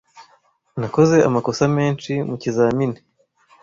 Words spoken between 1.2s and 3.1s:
amakosa menshi mu kizamini.